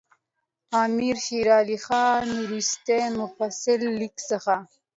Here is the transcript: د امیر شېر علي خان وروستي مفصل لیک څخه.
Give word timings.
د 0.69 0.71
امیر 0.85 1.15
شېر 1.25 1.47
علي 1.59 1.77
خان 1.85 2.25
وروستي 2.41 3.01
مفصل 3.19 3.81
لیک 3.99 4.15
څخه. 4.29 4.55